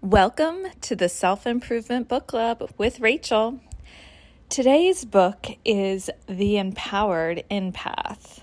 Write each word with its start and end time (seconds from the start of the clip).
Welcome 0.00 0.68
to 0.82 0.94
the 0.94 1.08
Self 1.08 1.44
Improvement 1.44 2.06
Book 2.06 2.28
Club 2.28 2.70
with 2.78 3.00
Rachel. 3.00 3.58
Today's 4.48 5.04
book 5.04 5.46
is 5.64 6.08
The 6.28 6.56
Empowered 6.56 7.42
Empath. 7.50 8.42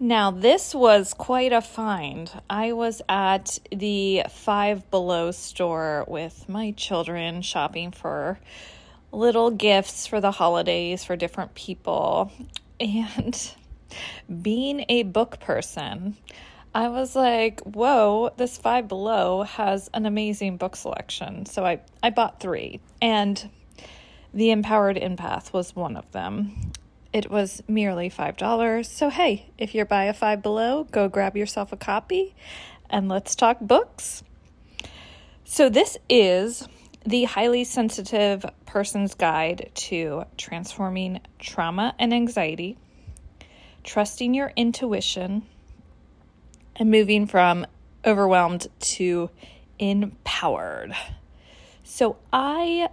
Now, 0.00 0.32
this 0.32 0.74
was 0.74 1.14
quite 1.14 1.52
a 1.52 1.60
find. 1.60 2.28
I 2.50 2.72
was 2.72 3.00
at 3.08 3.60
the 3.70 4.24
Five 4.28 4.90
Below 4.90 5.30
store 5.30 6.04
with 6.08 6.48
my 6.48 6.72
children 6.72 7.40
shopping 7.40 7.92
for 7.92 8.40
little 9.12 9.52
gifts 9.52 10.08
for 10.08 10.20
the 10.20 10.32
holidays 10.32 11.04
for 11.04 11.14
different 11.14 11.54
people. 11.54 12.32
And 12.80 13.40
being 14.42 14.84
a 14.88 15.04
book 15.04 15.38
person, 15.38 16.16
I 16.74 16.88
was 16.88 17.14
like, 17.14 17.60
whoa, 17.60 18.32
this 18.36 18.58
Five 18.58 18.88
Below 18.88 19.42
has 19.42 19.88
an 19.94 20.06
amazing 20.06 20.56
book 20.56 20.74
selection. 20.74 21.46
So 21.46 21.64
I, 21.64 21.80
I 22.02 22.10
bought 22.10 22.40
three, 22.40 22.80
and 23.00 23.48
The 24.32 24.50
Empowered 24.50 24.96
Empath 24.96 25.52
was 25.52 25.76
one 25.76 25.96
of 25.96 26.10
them. 26.10 26.72
It 27.12 27.30
was 27.30 27.62
merely 27.68 28.10
$5. 28.10 28.86
So, 28.86 29.08
hey, 29.08 29.46
if 29.56 29.72
you're 29.72 29.84
by 29.84 30.06
a 30.06 30.12
Five 30.12 30.42
Below, 30.42 30.82
go 30.90 31.08
grab 31.08 31.36
yourself 31.36 31.72
a 31.72 31.76
copy 31.76 32.34
and 32.90 33.08
let's 33.08 33.36
talk 33.36 33.60
books. 33.60 34.24
So, 35.44 35.68
this 35.68 35.96
is 36.08 36.66
the 37.06 37.22
highly 37.22 37.62
sensitive 37.62 38.44
person's 38.66 39.14
guide 39.14 39.70
to 39.74 40.24
transforming 40.36 41.20
trauma 41.38 41.94
and 42.00 42.12
anxiety, 42.12 42.78
trusting 43.84 44.34
your 44.34 44.52
intuition, 44.56 45.46
and 46.76 46.90
moving 46.90 47.26
from 47.26 47.66
overwhelmed 48.04 48.66
to 48.80 49.30
empowered. 49.78 50.94
So, 51.82 52.16
I 52.32 52.88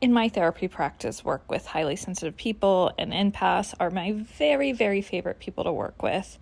in 0.00 0.12
my 0.12 0.28
therapy 0.28 0.68
practice 0.68 1.24
work 1.24 1.50
with 1.50 1.66
highly 1.66 1.96
sensitive 1.96 2.36
people 2.36 2.92
and 2.98 3.12
empaths 3.12 3.74
are 3.78 3.90
my 3.90 4.12
very 4.12 4.72
very 4.72 5.02
favorite 5.02 5.38
people 5.38 5.64
to 5.64 5.72
work 5.72 6.02
with 6.02 6.38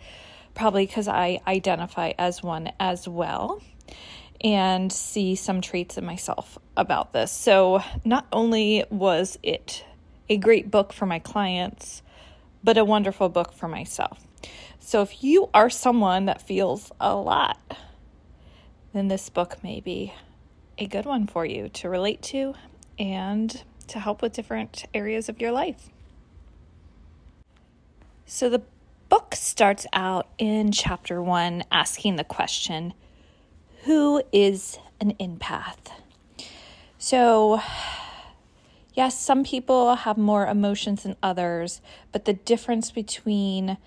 probably 0.54 0.86
because 0.86 1.08
i 1.08 1.40
identify 1.46 2.12
as 2.18 2.42
one 2.42 2.70
as 2.78 3.08
well 3.08 3.60
and 4.40 4.92
see 4.92 5.34
some 5.34 5.60
traits 5.60 5.98
in 5.98 6.04
myself 6.04 6.58
about 6.76 7.12
this 7.12 7.32
so 7.32 7.82
not 8.04 8.26
only 8.32 8.84
was 8.90 9.38
it 9.42 9.84
a 10.28 10.36
great 10.36 10.70
book 10.70 10.92
for 10.92 11.06
my 11.06 11.18
clients 11.18 12.02
but 12.62 12.78
a 12.78 12.84
wonderful 12.84 13.28
book 13.28 13.52
for 13.52 13.66
myself 13.66 14.27
so 14.80 15.02
if 15.02 15.22
you 15.22 15.48
are 15.52 15.70
someone 15.70 16.26
that 16.26 16.40
feels 16.40 16.90
a 17.00 17.14
lot 17.14 17.58
then 18.92 19.08
this 19.08 19.28
book 19.28 19.62
may 19.62 19.80
be 19.80 20.12
a 20.78 20.86
good 20.86 21.04
one 21.04 21.26
for 21.26 21.44
you 21.44 21.68
to 21.68 21.88
relate 21.88 22.22
to 22.22 22.54
and 22.98 23.62
to 23.88 23.98
help 23.98 24.22
with 24.22 24.32
different 24.32 24.84
areas 24.94 25.28
of 25.28 25.40
your 25.40 25.52
life. 25.52 25.88
So 28.26 28.48
the 28.48 28.62
book 29.08 29.34
starts 29.34 29.86
out 29.92 30.28
in 30.38 30.72
chapter 30.72 31.22
one 31.22 31.64
asking 31.72 32.16
the 32.16 32.24
question 32.24 32.94
Who 33.84 34.22
is 34.32 34.78
an 35.00 35.14
empath? 35.14 35.92
So, 36.98 37.60
yes, 38.94 39.18
some 39.18 39.44
people 39.44 39.94
have 39.94 40.18
more 40.18 40.46
emotions 40.46 41.04
than 41.04 41.16
others, 41.22 41.80
but 42.12 42.24
the 42.24 42.32
difference 42.32 42.90
between 42.90 43.78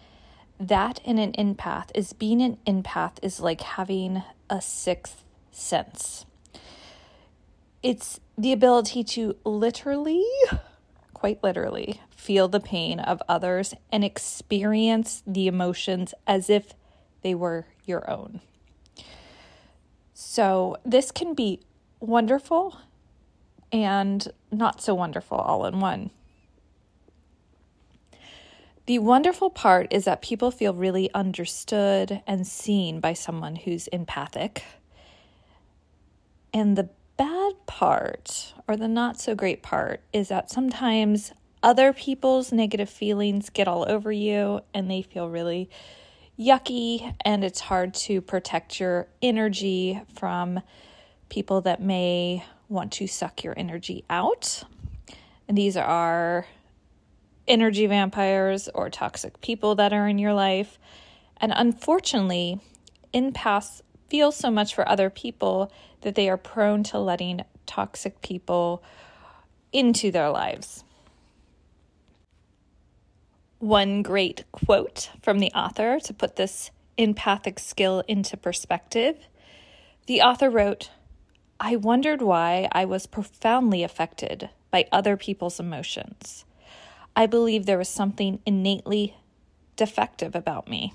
that 0.61 0.99
in 1.03 1.17
an 1.17 1.33
empath 1.33 1.89
is 1.95 2.13
being 2.13 2.41
an 2.41 2.57
empath 2.67 3.13
is 3.23 3.39
like 3.39 3.61
having 3.61 4.23
a 4.49 4.61
sixth 4.61 5.23
sense. 5.51 6.25
It's 7.81 8.19
the 8.37 8.53
ability 8.53 9.03
to 9.05 9.35
literally, 9.43 10.23
quite 11.15 11.43
literally, 11.43 12.01
feel 12.11 12.47
the 12.47 12.59
pain 12.59 12.99
of 12.99 13.23
others 13.27 13.73
and 13.91 14.03
experience 14.03 15.23
the 15.25 15.47
emotions 15.47 16.13
as 16.27 16.49
if 16.49 16.73
they 17.23 17.33
were 17.33 17.65
your 17.85 18.07
own. 18.09 18.41
So, 20.13 20.77
this 20.85 21.11
can 21.11 21.33
be 21.33 21.61
wonderful 21.99 22.77
and 23.71 24.27
not 24.51 24.79
so 24.79 24.93
wonderful 24.93 25.37
all 25.37 25.65
in 25.65 25.79
one. 25.79 26.11
The 28.87 28.99
wonderful 28.99 29.49
part 29.49 29.87
is 29.91 30.05
that 30.05 30.21
people 30.21 30.51
feel 30.51 30.73
really 30.73 31.13
understood 31.13 32.21
and 32.25 32.45
seen 32.47 32.99
by 32.99 33.13
someone 33.13 33.55
who's 33.55 33.87
empathic. 33.87 34.63
And 36.53 36.75
the 36.75 36.89
bad 37.15 37.53
part, 37.67 38.53
or 38.67 38.75
the 38.75 38.87
not 38.87 39.19
so 39.19 39.35
great 39.35 39.61
part, 39.61 40.01
is 40.11 40.29
that 40.29 40.49
sometimes 40.49 41.31
other 41.63 41.93
people's 41.93 42.51
negative 42.51 42.89
feelings 42.89 43.49
get 43.51 43.67
all 43.67 43.85
over 43.87 44.11
you 44.11 44.61
and 44.73 44.89
they 44.89 45.03
feel 45.03 45.29
really 45.29 45.69
yucky, 46.39 47.13
and 47.23 47.43
it's 47.43 47.59
hard 47.59 47.93
to 47.93 48.19
protect 48.19 48.79
your 48.79 49.07
energy 49.21 50.01
from 50.15 50.59
people 51.29 51.61
that 51.61 51.81
may 51.81 52.43
want 52.67 52.91
to 52.93 53.05
suck 53.05 53.43
your 53.43 53.53
energy 53.55 54.03
out. 54.09 54.63
And 55.47 55.55
these 55.55 55.77
are 55.77 56.47
energy 57.51 57.85
vampires 57.85 58.69
or 58.73 58.89
toxic 58.89 59.39
people 59.41 59.75
that 59.75 59.93
are 59.93 60.07
in 60.07 60.17
your 60.17 60.33
life. 60.33 60.79
And 61.37 61.53
unfortunately, 61.55 62.59
empaths 63.13 63.81
feel 64.09 64.31
so 64.31 64.49
much 64.49 64.73
for 64.73 64.87
other 64.87 65.09
people 65.09 65.71
that 66.01 66.15
they 66.15 66.29
are 66.29 66.37
prone 66.37 66.83
to 66.83 66.99
letting 66.99 67.43
toxic 67.65 68.21
people 68.21 68.81
into 69.71 70.11
their 70.11 70.29
lives. 70.29 70.83
One 73.59 74.01
great 74.01 74.45
quote 74.51 75.11
from 75.21 75.37
the 75.39 75.51
author 75.51 75.99
to 75.99 76.13
put 76.13 76.35
this 76.37 76.71
empathic 76.97 77.59
skill 77.59 78.03
into 78.07 78.35
perspective 78.35 79.17
the 80.07 80.21
author 80.21 80.49
wrote, 80.49 80.89
I 81.59 81.75
wondered 81.75 82.21
why 82.21 82.67
I 82.71 82.85
was 82.85 83.05
profoundly 83.05 83.83
affected 83.83 84.49
by 84.71 84.87
other 84.91 85.15
people's 85.15 85.59
emotions. 85.59 86.43
I 87.15 87.25
believe 87.25 87.65
there 87.65 87.77
was 87.77 87.89
something 87.89 88.39
innately 88.45 89.15
defective 89.75 90.35
about 90.35 90.67
me. 90.67 90.93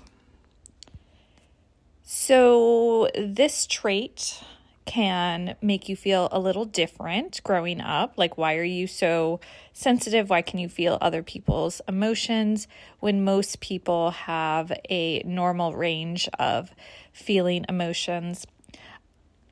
So, 2.03 3.09
this 3.15 3.67
trait 3.67 4.41
can 4.85 5.55
make 5.61 5.89
you 5.89 5.95
feel 5.95 6.29
a 6.31 6.39
little 6.39 6.63
different 6.63 7.41
growing 7.43 7.81
up. 7.81 8.13
Like, 8.15 8.37
why 8.37 8.55
are 8.55 8.63
you 8.63 8.87
so 8.87 9.41
sensitive? 9.73 10.29
Why 10.29 10.41
can 10.41 10.57
you 10.57 10.69
feel 10.69 10.97
other 11.01 11.21
people's 11.21 11.81
emotions 11.87 12.67
when 13.01 13.23
most 13.23 13.59
people 13.59 14.11
have 14.11 14.71
a 14.89 15.21
normal 15.23 15.75
range 15.75 16.29
of 16.39 16.71
feeling 17.11 17.65
emotions? 17.67 18.47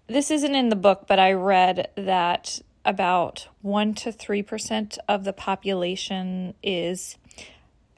This 0.08 0.32
isn't 0.32 0.56
in 0.56 0.70
the 0.70 0.76
book, 0.76 1.06
but 1.08 1.20
I 1.20 1.34
read 1.34 1.90
that 1.96 2.62
about 2.86 3.48
1 3.62 3.94
to 3.96 4.12
3% 4.12 4.98
of 5.08 5.24
the 5.24 5.34
population 5.34 6.54
is 6.64 7.18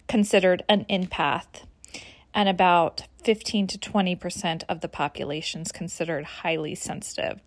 considered 0.08 0.64
an 0.70 0.86
empath 0.90 1.64
and 2.34 2.48
about 2.48 3.04
15 3.24 3.68
to 3.68 3.78
20% 3.78 4.64
of 4.70 4.82
the 4.82 4.88
population 4.88 5.62
is 5.62 5.72
considered 5.72 6.24
highly 6.24 6.76
sensitive. 6.76 7.42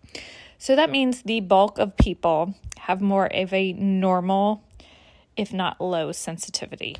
So 0.57 0.75
that 0.75 0.91
means 0.91 1.23
the 1.23 1.39
bulk 1.39 1.79
of 1.79 1.97
people 1.97 2.53
have 2.77 3.01
more 3.01 3.25
of 3.33 3.51
a 3.51 3.73
normal, 3.73 4.63
if 5.35 5.51
not 5.51 5.81
low, 5.81 6.11
sensitivity. 6.11 6.97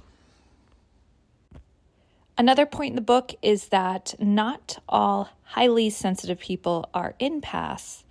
Another 2.37 2.65
point 2.65 2.91
in 2.91 2.95
the 2.95 3.01
book 3.01 3.33
is 3.43 3.67
that 3.67 4.15
not 4.17 4.79
all 4.89 5.29
highly 5.43 5.91
sensitive 5.91 6.39
people 6.39 6.89
are 6.93 7.13
empaths, 7.19 8.03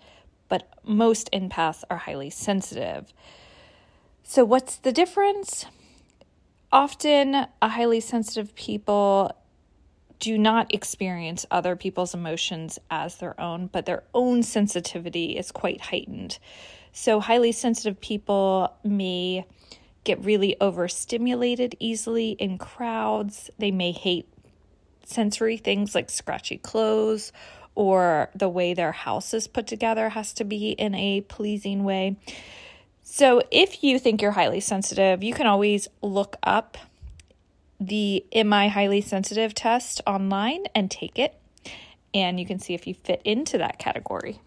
but 0.51 0.69
most 0.85 1.31
empaths 1.33 1.85
are 1.89 1.97
highly 1.97 2.29
sensitive. 2.29 3.15
So, 4.23 4.45
what's 4.45 4.77
the 4.77 4.93
difference? 4.93 5.65
Often, 6.71 7.35
a 7.35 7.69
highly 7.69 8.01
sensitive 8.01 8.55
people 8.55 9.33
do 10.19 10.37
not 10.37 10.75
experience 10.75 11.47
other 11.51 11.75
people's 11.75 12.13
emotions 12.13 12.79
as 12.91 13.17
their 13.17 13.41
own, 13.41 13.69
but 13.69 13.87
their 13.87 14.05
own 14.13 14.43
sensitivity 14.43 15.39
is 15.39 15.51
quite 15.51 15.81
heightened. 15.81 16.39
So, 16.93 17.21
highly 17.21 17.53
sensitive 17.53 17.99
people 18.01 18.77
may 18.85 19.47
get 20.05 20.23
really 20.25 20.57
overstimulated 20.61 21.77
easily 21.79 22.33
in 22.33 22.59
crowds. 22.59 23.51
They 23.59 23.71
may 23.71 23.93
hate 23.93 24.29
sensory 25.05 25.57
things 25.57 25.95
like 25.95 26.11
scratchy 26.11 26.59
clothes 26.59 27.33
or 27.81 28.29
the 28.35 28.47
way 28.47 28.75
their 28.75 28.93
house 28.93 29.33
is 29.33 29.49
put 29.49 29.67
together 29.67 30.11
has 30.11 30.35
to 30.35 30.45
be 30.45 30.73
in 30.73 30.95
a 30.95 31.23
pleasing 31.23 31.83
way. 31.83 32.15
So, 33.03 33.41
if 33.51 33.83
you 33.83 33.99
think 33.99 34.21
you're 34.21 34.33
highly 34.33 34.61
sensitive, 34.61 35.25
you 35.25 35.33
can 35.33 35.47
always 35.47 35.89
look 36.03 36.37
up 36.43 36.77
the 37.81 38.23
Am 38.35 38.53
I 38.53 38.69
Highly 38.69 39.01
Sensitive 39.01 39.55
test 39.55 40.03
online 40.07 40.65
and 40.75 40.91
take 40.91 41.19
it. 41.19 41.35
And 42.13 42.39
you 42.39 42.45
can 42.45 42.59
see 42.59 42.75
if 42.75 42.87
you 42.87 42.93
fit 42.93 43.23
into 43.25 43.57
that 43.57 43.79
category. 43.79 44.41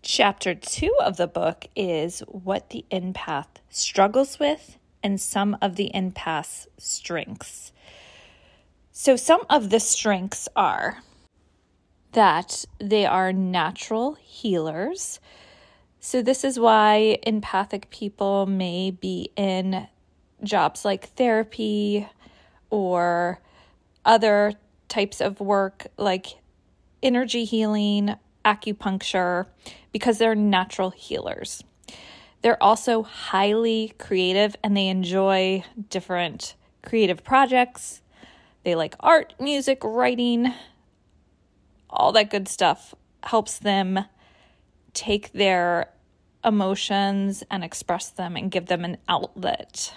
Chapter 0.00 0.54
two 0.54 0.94
of 0.98 1.18
the 1.18 1.26
book 1.26 1.66
is 1.76 2.20
what 2.20 2.70
the 2.70 2.86
empath 2.90 3.58
struggles 3.68 4.38
with 4.38 4.78
and 5.02 5.20
some 5.20 5.58
of 5.60 5.76
the 5.76 5.90
empath's 5.94 6.68
strengths. 6.78 7.70
So, 8.92 9.14
some 9.14 9.42
of 9.50 9.68
the 9.68 9.78
strengths 9.78 10.48
are 10.56 11.02
that 12.12 12.64
they 12.78 13.06
are 13.06 13.32
natural 13.32 14.14
healers. 14.14 15.20
So, 16.00 16.22
this 16.22 16.44
is 16.44 16.58
why 16.58 17.18
empathic 17.24 17.90
people 17.90 18.46
may 18.46 18.90
be 18.90 19.30
in 19.36 19.88
jobs 20.42 20.84
like 20.84 21.08
therapy 21.10 22.08
or 22.70 23.40
other 24.04 24.54
types 24.88 25.20
of 25.20 25.40
work 25.40 25.88
like 25.96 26.38
energy 27.02 27.44
healing, 27.44 28.14
acupuncture, 28.44 29.46
because 29.92 30.18
they're 30.18 30.34
natural 30.34 30.90
healers. 30.90 31.62
They're 32.42 32.62
also 32.62 33.02
highly 33.02 33.94
creative 33.98 34.56
and 34.62 34.76
they 34.76 34.88
enjoy 34.88 35.64
different 35.90 36.54
creative 36.82 37.24
projects. 37.24 38.00
They 38.64 38.74
like 38.74 38.94
art, 39.00 39.34
music, 39.40 39.82
writing, 39.82 40.54
all 41.90 42.12
that 42.12 42.30
good 42.30 42.48
stuff 42.48 42.94
helps 43.22 43.58
them 43.58 44.04
take 44.94 45.32
their 45.32 45.90
emotions 46.44 47.42
and 47.50 47.64
express 47.64 48.10
them 48.10 48.36
and 48.36 48.50
give 48.50 48.66
them 48.66 48.84
an 48.84 48.98
outlet. 49.08 49.92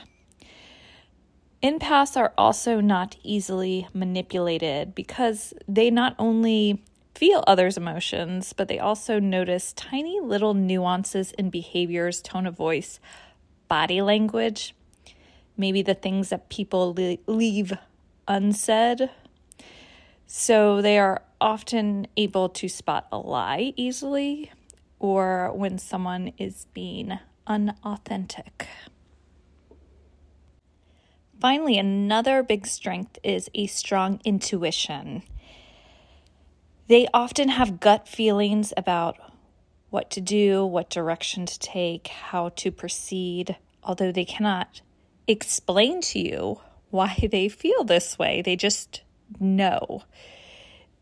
Empaths 1.63 2.17
are 2.17 2.33
also 2.37 2.81
not 2.81 3.15
easily 3.23 3.87
manipulated 3.93 4.95
because 4.95 5.53
they 5.67 5.91
not 5.91 6.15
only 6.17 6.83
feel 7.13 7.43
others' 7.45 7.77
emotions, 7.77 8.51
but 8.53 8.67
they 8.67 8.79
also 8.79 9.19
notice 9.19 9.73
tiny 9.73 10.19
little 10.19 10.55
nuances 10.55 11.31
in 11.33 11.51
behaviors, 11.51 12.21
tone 12.21 12.47
of 12.47 12.55
voice, 12.55 12.99
body 13.67 14.01
language, 14.01 14.73
maybe 15.55 15.83
the 15.83 15.93
things 15.93 16.29
that 16.29 16.49
people 16.49 16.95
leave 17.27 17.73
unsaid. 18.27 19.09
So 20.25 20.81
they 20.81 20.97
are 20.97 21.21
often 21.41 22.07
able 22.15 22.47
to 22.47 22.69
spot 22.69 23.07
a 23.11 23.17
lie 23.17 23.73
easily 23.75 24.51
or 24.99 25.51
when 25.53 25.77
someone 25.77 26.31
is 26.37 26.67
being 26.73 27.19
unauthentic. 27.47 28.67
Finally, 31.39 31.79
another 31.79 32.43
big 32.43 32.67
strength 32.67 33.17
is 33.23 33.49
a 33.55 33.65
strong 33.65 34.21
intuition. 34.23 35.23
They 36.87 37.07
often 37.13 37.49
have 37.49 37.79
gut 37.79 38.07
feelings 38.07 38.73
about 38.77 39.17
what 39.89 40.11
to 40.11 40.21
do, 40.21 40.65
what 40.65 40.89
direction 40.89 41.47
to 41.47 41.57
take, 41.57 42.07
how 42.09 42.49
to 42.49 42.71
proceed, 42.71 43.57
although 43.83 44.11
they 44.11 44.23
cannot 44.23 44.81
explain 45.27 46.01
to 46.01 46.19
you 46.19 46.61
why 46.91 47.27
they 47.31 47.49
feel 47.49 47.83
this 47.83 48.19
way. 48.19 48.43
They 48.43 48.55
just 48.55 49.01
know. 49.39 50.03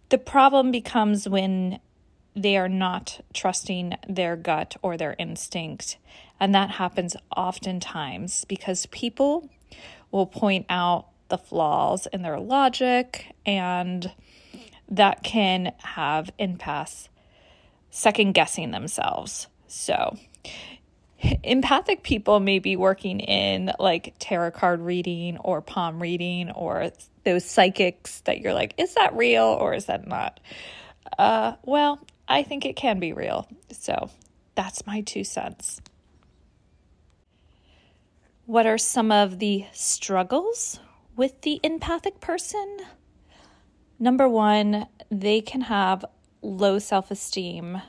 The 0.09 0.17
problem 0.17 0.71
becomes 0.71 1.29
when 1.29 1.79
they 2.35 2.57
are 2.57 2.69
not 2.69 3.21
trusting 3.33 3.95
their 4.07 4.35
gut 4.35 4.75
or 4.81 4.97
their 4.97 5.15
instinct. 5.19 5.97
And 6.39 6.53
that 6.55 6.71
happens 6.71 7.15
oftentimes 7.35 8.45
because 8.45 8.85
people 8.87 9.49
will 10.11 10.25
point 10.25 10.65
out 10.69 11.07
the 11.27 11.37
flaws 11.37 12.07
in 12.11 12.23
their 12.23 12.39
logic, 12.39 13.35
and 13.45 14.11
that 14.89 15.21
can 15.21 15.73
have 15.79 16.31
empaths 16.39 17.07
second 17.91 18.33
guessing 18.33 18.71
themselves. 18.71 19.47
So, 19.67 20.17
empathic 21.43 22.03
people 22.03 22.39
may 22.39 22.59
be 22.59 22.75
working 22.75 23.19
in 23.19 23.71
like 23.79 24.15
tarot 24.19 24.51
card 24.51 24.81
reading 24.81 25.37
or 25.37 25.61
palm 25.61 26.01
reading 26.01 26.51
or 26.51 26.91
those 27.23 27.45
psychics 27.45 28.21
that 28.21 28.39
you're 28.41 28.53
like, 28.53 28.73
is 28.77 28.93
that 28.95 29.15
real 29.15 29.45
or 29.45 29.73
is 29.73 29.85
that 29.85 30.07
not? 30.07 30.39
Uh, 31.17 31.53
well, 31.63 31.99
I 32.27 32.43
think 32.43 32.65
it 32.65 32.75
can 32.75 32.99
be 32.99 33.13
real. 33.13 33.47
So, 33.71 34.09
that's 34.55 34.85
my 34.85 35.01
two 35.01 35.23
cents. 35.23 35.81
What 38.45 38.65
are 38.65 38.77
some 38.77 39.11
of 39.11 39.39
the 39.39 39.65
struggles 39.73 40.79
with 41.15 41.41
the 41.41 41.59
empathic 41.63 42.19
person? 42.19 42.79
Number 43.99 44.27
one, 44.27 44.87
they 45.11 45.41
can 45.41 45.61
have 45.61 46.05
low 46.41 46.79
self 46.79 47.11
esteem 47.11 47.81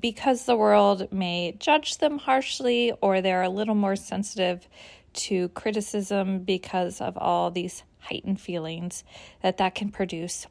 because 0.00 0.44
the 0.44 0.56
world 0.56 1.12
may 1.12 1.54
judge 1.58 1.98
them 1.98 2.18
harshly 2.18 2.92
or 3.00 3.20
they're 3.20 3.42
a 3.42 3.48
little 3.48 3.74
more 3.74 3.96
sensitive 3.96 4.68
to 5.12 5.48
criticism 5.50 6.40
because 6.40 7.00
of 7.00 7.16
all 7.16 7.50
these 7.50 7.82
heightened 8.00 8.40
feelings 8.40 9.04
that 9.42 9.56
that 9.58 9.74
can 9.74 9.90
produce 9.90 10.46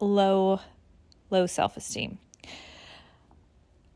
low 0.00 0.60
low 1.30 1.46
self-esteem 1.46 2.18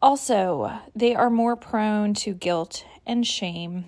also 0.00 0.80
they 0.94 1.14
are 1.14 1.30
more 1.30 1.56
prone 1.56 2.14
to 2.14 2.32
guilt 2.32 2.84
and 3.06 3.26
shame 3.26 3.84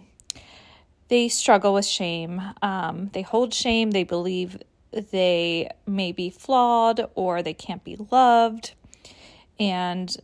they 1.10 1.28
struggle 1.28 1.74
with 1.74 1.86
shame. 1.86 2.40
Um, 2.62 3.10
they 3.12 3.22
hold 3.22 3.52
shame. 3.52 3.90
They 3.90 4.04
believe 4.04 4.56
they 4.92 5.68
may 5.84 6.12
be 6.12 6.30
flawed 6.30 7.04
or 7.16 7.42
they 7.42 7.52
can't 7.52 7.82
be 7.82 7.96
loved. 8.12 8.74
And 9.58 10.16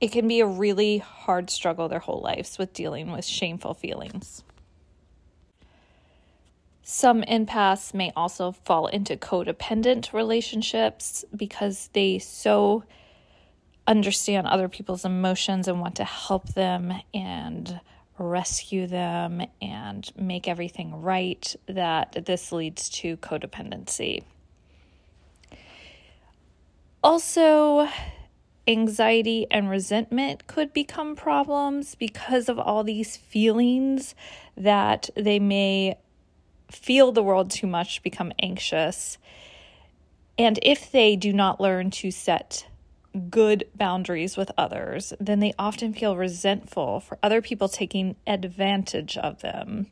it 0.00 0.12
can 0.12 0.26
be 0.26 0.40
a 0.40 0.46
really 0.46 0.98
hard 0.98 1.50
struggle 1.50 1.88
their 1.88 1.98
whole 1.98 2.20
lives 2.20 2.58
with 2.58 2.72
dealing 2.72 3.12
with 3.12 3.24
shameful 3.24 3.74
feelings. 3.74 4.42
Some 6.82 7.22
empaths 7.22 7.94
may 7.94 8.12
also 8.16 8.50
fall 8.50 8.86
into 8.88 9.16
codependent 9.16 10.12
relationships 10.12 11.24
because 11.36 11.88
they 11.92 12.18
so 12.18 12.84
understand 13.86 14.46
other 14.46 14.68
people's 14.68 15.04
emotions 15.04 15.68
and 15.68 15.80
want 15.80 15.96
to 15.96 16.04
help 16.04 16.48
them 16.54 16.92
and 17.14 17.80
rescue 18.18 18.86
them 18.86 19.42
and 19.62 20.10
make 20.16 20.48
everything 20.48 21.00
right, 21.00 21.54
that 21.66 22.24
this 22.26 22.52
leads 22.52 22.88
to 22.90 23.16
codependency. 23.18 24.22
Also, 27.02 27.88
anxiety 28.70 29.46
and 29.50 29.68
resentment 29.68 30.46
could 30.46 30.72
become 30.72 31.16
problems 31.16 31.94
because 31.96 32.48
of 32.48 32.58
all 32.58 32.84
these 32.84 33.16
feelings 33.16 34.14
that 34.56 35.10
they 35.16 35.40
may 35.40 35.98
feel 36.70 37.10
the 37.10 37.22
world 37.22 37.50
too 37.50 37.66
much, 37.66 38.02
become 38.02 38.32
anxious. 38.40 39.18
And 40.38 40.58
if 40.62 40.90
they 40.90 41.16
do 41.16 41.32
not 41.32 41.60
learn 41.60 41.90
to 41.90 42.10
set 42.10 42.66
good 43.28 43.64
boundaries 43.74 44.36
with 44.36 44.52
others, 44.56 45.12
then 45.18 45.40
they 45.40 45.52
often 45.58 45.92
feel 45.92 46.16
resentful 46.16 47.00
for 47.00 47.18
other 47.22 47.42
people 47.42 47.68
taking 47.68 48.14
advantage 48.26 49.16
of 49.16 49.40
them. 49.40 49.88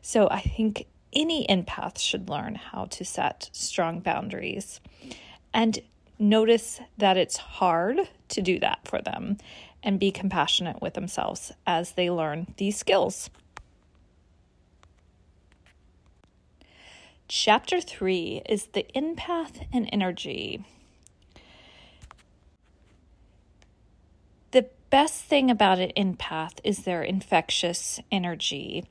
So 0.00 0.28
I 0.30 0.40
think 0.40 0.86
any 1.12 1.46
empath 1.46 1.98
should 1.98 2.30
learn 2.30 2.54
how 2.54 2.86
to 2.86 3.04
set 3.04 3.50
strong 3.52 4.00
boundaries 4.00 4.80
and 5.52 5.78
notice 6.18 6.80
that 6.98 7.16
it's 7.16 7.36
hard 7.36 7.98
to 8.28 8.42
do 8.42 8.58
that 8.60 8.86
for 8.86 9.00
them 9.00 9.38
and 9.82 10.00
be 10.00 10.10
compassionate 10.10 10.80
with 10.80 10.94
themselves 10.94 11.52
as 11.66 11.92
they 11.92 12.10
learn 12.10 12.46
these 12.56 12.76
skills. 12.76 13.30
Chapter 17.28 17.80
3 17.80 18.42
is 18.48 18.66
the 18.66 18.86
empath 18.94 19.66
and 19.72 19.88
energy. 19.92 20.64
The 24.50 24.66
best 24.90 25.24
thing 25.24 25.50
about 25.50 25.78
an 25.78 25.90
empath 25.96 26.58
is 26.62 26.84
their 26.84 27.02
infectious 27.02 27.98
energy. 28.12 28.84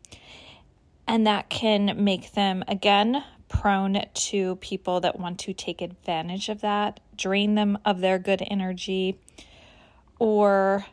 And 1.07 1.25
that 1.27 1.49
can 1.49 2.03
make 2.03 2.33
them, 2.33 2.63
again, 2.67 3.23
prone 3.53 4.03
to 4.13 4.55
people 4.57 4.99
that 4.99 5.19
want 5.19 5.39
to 5.39 5.53
take 5.53 5.81
advantage 5.81 6.49
of 6.49 6.61
that, 6.61 6.99
drain 7.15 7.53
them 7.53 7.77
of 7.85 8.01
their 8.01 8.17
good 8.17 8.43
energy, 8.47 9.19
or 10.19 10.85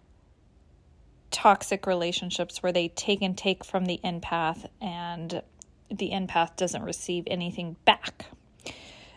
toxic 1.30 1.86
relationships 1.86 2.62
where 2.62 2.70
they 2.70 2.88
take 2.88 3.22
and 3.22 3.36
take 3.36 3.64
from 3.64 3.86
the 3.86 3.98
empath 4.04 4.66
and 4.80 5.42
the 5.90 6.10
empath 6.10 6.54
doesn't 6.56 6.82
receive 6.82 7.24
anything 7.26 7.76
back. 7.84 8.26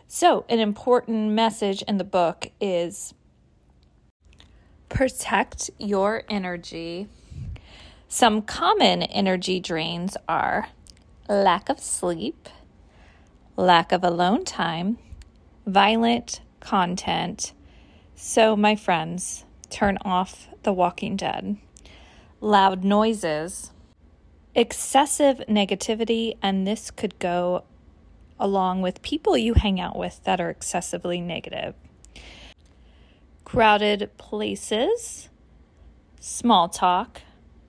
So, 0.07 0.45
an 0.47 0.59
important 0.59 1.31
message 1.31 1.81
in 1.83 1.97
the 1.97 2.03
book 2.03 2.49
is 2.61 3.13
protect 4.87 5.69
your 5.77 6.23
energy. 6.29 7.07
Some 8.07 8.41
common 8.43 9.03
energy 9.03 9.59
drains 9.59 10.15
are 10.29 10.69
lack 11.27 11.67
of 11.67 11.79
sleep, 11.79 12.47
lack 13.55 13.91
of 13.91 14.03
alone 14.03 14.45
time, 14.45 14.97
violent 15.65 16.41
content. 16.59 17.53
So, 18.15 18.55
my 18.55 18.75
friends, 18.75 19.45
turn 19.69 19.97
off 20.03 20.47
The 20.63 20.73
Walking 20.73 21.15
Dead. 21.15 21.57
Loud 22.41 22.83
noises, 22.83 23.71
excessive 24.55 25.41
negativity, 25.49 26.37
and 26.41 26.67
this 26.67 26.91
could 26.91 27.17
go 27.19 27.63
along 28.39 28.81
with 28.81 29.01
people 29.01 29.37
you 29.37 29.53
hang 29.53 29.79
out 29.79 29.97
with 29.97 30.23
that 30.25 30.41
are 30.41 30.49
excessively 30.49 31.21
negative. 31.21 31.75
Crowded 33.45 34.09
places, 34.17 35.29
small 36.19 36.67
talk. 36.69 37.21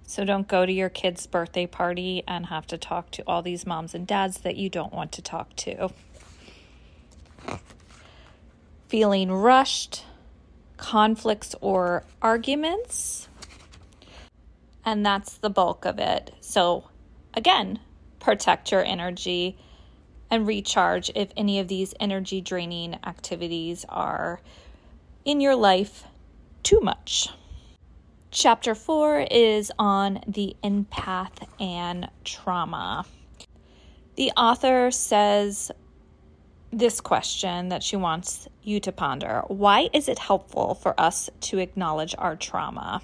So 0.06 0.25
don't 0.25 0.46
go 0.46 0.66
to 0.66 0.73
your 0.73 0.90
kid's 0.90 1.26
birthday 1.26 1.66
party 1.66 2.23
and 2.28 2.46
have 2.46 2.66
to 2.68 2.78
talk 2.78 3.11
to 3.12 3.23
all 3.26 3.42
these 3.42 3.66
moms 3.66 3.94
and 3.94 4.06
dads 4.06 4.38
that 4.38 4.56
you 4.56 4.68
don't 4.68 4.92
want 4.92 5.12
to 5.12 5.23
talk 5.23 5.56
to. 5.56 5.90
Feeling 8.88 9.32
rushed, 9.32 10.04
conflicts 10.76 11.54
or 11.61 12.04
arguments. 12.20 13.28
And 14.84 15.04
that's 15.04 15.38
the 15.38 15.50
bulk 15.50 15.87
of 15.87 15.99
it. 15.99 16.32
So, 16.40 16.84
again, 17.32 17.80
protect 18.20 18.70
your 18.70 18.84
energy 18.84 19.56
and 20.30 20.46
recharge 20.46 21.11
if 21.14 21.30
any 21.37 21.58
of 21.58 21.68
these 21.68 21.94
energy 21.99 22.40
draining 22.40 22.99
activities 23.04 23.87
are 23.88 24.40
in 25.25 25.40
your 25.40 25.56
life 25.56 26.04
too 26.62 26.80
much. 26.80 27.28
Chapter 28.37 28.75
four 28.75 29.21
is 29.31 29.71
on 29.79 30.19
the 30.26 30.57
empath 30.64 31.47
and 31.61 32.11
trauma. 32.25 33.07
The 34.17 34.33
author 34.33 34.91
says 34.91 35.71
this 36.73 37.00
question 37.00 37.69
that 37.69 37.85
she 37.85 37.95
wants 37.95 38.49
you 38.61 38.81
to 38.81 38.91
ponder 38.91 39.45
Why 39.47 39.88
is 39.93 40.09
it 40.09 40.19
helpful 40.19 40.75
for 40.75 41.00
us 41.00 41.31
to 41.43 41.59
acknowledge 41.59 42.17
our 42.19 42.35
trauma? 42.35 43.03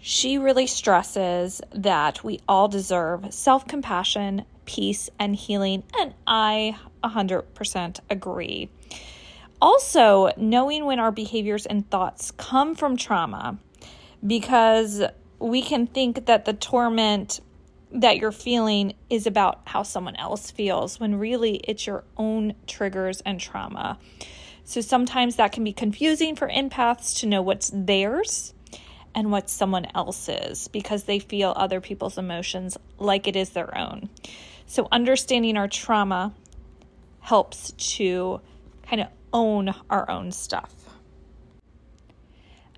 She 0.00 0.38
really 0.38 0.68
stresses 0.68 1.60
that 1.72 2.22
we 2.22 2.38
all 2.46 2.68
deserve 2.68 3.34
self 3.34 3.66
compassion, 3.66 4.44
peace, 4.66 5.10
and 5.18 5.34
healing, 5.34 5.82
and 5.98 6.14
I 6.28 6.76
100% 7.02 7.98
agree. 8.08 8.70
Also, 9.60 10.30
knowing 10.36 10.84
when 10.84 11.00
our 11.00 11.10
behaviors 11.10 11.66
and 11.66 11.88
thoughts 11.90 12.30
come 12.32 12.74
from 12.74 12.96
trauma, 12.96 13.58
because 14.24 15.02
we 15.38 15.62
can 15.62 15.86
think 15.86 16.26
that 16.26 16.44
the 16.44 16.52
torment 16.52 17.40
that 17.90 18.18
you're 18.18 18.32
feeling 18.32 18.94
is 19.08 19.26
about 19.26 19.60
how 19.64 19.82
someone 19.82 20.16
else 20.16 20.50
feels 20.50 21.00
when 21.00 21.14
really 21.16 21.56
it's 21.64 21.86
your 21.86 22.04
own 22.16 22.54
triggers 22.66 23.20
and 23.22 23.40
trauma. 23.40 23.98
So 24.64 24.80
sometimes 24.80 25.36
that 25.36 25.52
can 25.52 25.64
be 25.64 25.72
confusing 25.72 26.36
for 26.36 26.48
empaths 26.48 27.18
to 27.20 27.26
know 27.26 27.40
what's 27.40 27.70
theirs 27.72 28.52
and 29.14 29.32
what's 29.32 29.52
someone 29.52 29.86
else's 29.94 30.68
because 30.68 31.04
they 31.04 31.18
feel 31.18 31.54
other 31.56 31.80
people's 31.80 32.18
emotions 32.18 32.76
like 32.98 33.26
it 33.26 33.34
is 33.34 33.50
their 33.50 33.76
own. 33.76 34.10
So 34.66 34.86
understanding 34.92 35.56
our 35.56 35.68
trauma 35.68 36.34
helps 37.20 37.72
to 37.96 38.40
kind 38.82 39.00
of 39.00 39.08
own 39.32 39.74
our 39.90 40.08
own 40.10 40.32
stuff. 40.32 40.74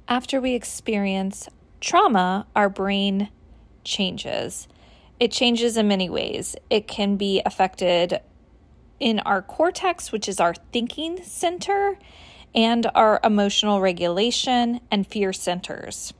After 0.08 0.40
we 0.40 0.54
experience 0.54 1.48
trauma, 1.80 2.46
our 2.56 2.68
brain 2.68 3.30
changes. 3.84 4.68
It 5.18 5.32
changes 5.32 5.76
in 5.76 5.88
many 5.88 6.10
ways. 6.10 6.56
It 6.68 6.88
can 6.88 7.16
be 7.16 7.42
affected 7.44 8.20
in 8.98 9.20
our 9.20 9.42
cortex, 9.42 10.12
which 10.12 10.28
is 10.28 10.40
our 10.40 10.54
thinking 10.72 11.22
center, 11.22 11.98
and 12.54 12.90
our 12.94 13.20
emotional 13.22 13.80
regulation 13.80 14.80
and 14.90 15.06
fear 15.06 15.32
centers. 15.32 16.12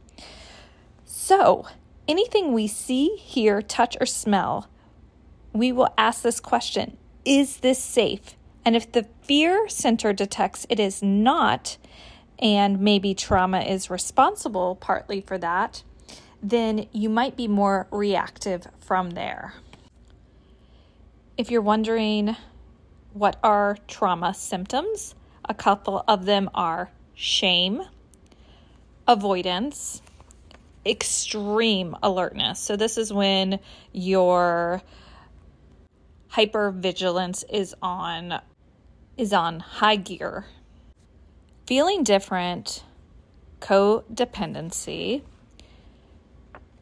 So, 1.05 1.67
anything 2.09 2.53
we 2.53 2.67
see, 2.67 3.17
hear, 3.17 3.61
touch, 3.63 3.97
or 4.01 4.07
smell, 4.07 4.69
we 5.53 5.73
will 5.73 5.93
ask 5.99 6.23
this 6.23 6.41
question 6.41 6.97
Is 7.25 7.59
this 7.59 7.83
safe? 7.83 8.37
And 8.65 8.77
if 8.77 8.93
the 8.93 9.07
fear 9.23 9.69
center 9.69 10.13
detects 10.13 10.67
it 10.69 10.79
is 10.79 11.03
not, 11.03 11.79
and 12.39 12.81
maybe 12.81 13.15
trauma 13.15 13.61
is 13.61 13.91
responsible 13.91 14.77
partly 14.77 15.21
for 15.21 15.39
that, 15.39 15.83
then 16.43 16.87
you 16.93 17.09
might 17.09 17.37
be 17.37 17.49
more 17.49 17.87
reactive 17.91 18.67
from 18.79 19.11
there. 19.11 19.55
If 21.37 21.51
you're 21.51 21.63
wondering 21.63 22.37
what 23.13 23.39
are 23.43 23.77
trauma 23.89 24.35
symptoms, 24.35 25.15
a 25.49 25.55
couple 25.55 26.05
of 26.07 26.27
them 26.27 26.51
are 26.55 26.91
shame, 27.15 27.83
avoidance, 29.07 30.03
extreme 30.85 31.97
alertness. 32.03 32.59
So, 32.59 32.77
this 32.77 32.97
is 32.97 33.13
when 33.13 33.59
your 33.93 34.83
hypervigilance 36.33 37.45
is 37.51 37.75
on 37.83 38.41
is 39.21 39.35
on 39.35 39.61
high 39.61 39.97
gear. 39.97 40.47
Feeling 41.67 42.03
different, 42.03 42.83
codependency, 43.61 45.21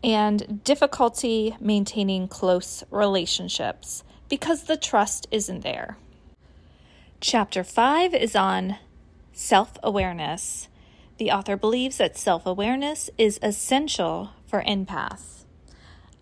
and 0.05 0.63
difficulty 0.63 1.57
maintaining 1.59 2.29
close 2.29 2.85
relationships 2.93 4.05
because 4.29 4.65
the 4.65 4.77
trust 4.77 5.27
isn't 5.33 5.63
there. 5.63 5.97
Chapter 7.21 7.65
5 7.65 8.15
is 8.15 8.37
on 8.37 8.77
self 9.33 9.77
awareness. 9.83 10.69
The 11.17 11.33
author 11.33 11.57
believes 11.57 11.97
that 11.97 12.17
self 12.17 12.47
awareness 12.47 13.11
is 13.19 13.41
essential 13.43 14.31
for 14.47 14.63
empaths. 14.63 15.45